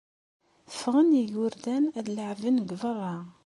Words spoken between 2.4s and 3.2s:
deg berra.